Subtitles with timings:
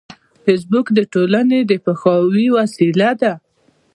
[0.43, 3.33] فېسبوک د ټولنې د پوهاوي وسیله ده